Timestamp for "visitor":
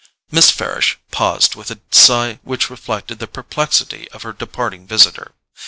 4.87-5.33